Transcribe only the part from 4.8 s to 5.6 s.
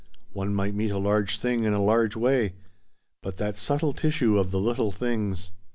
things!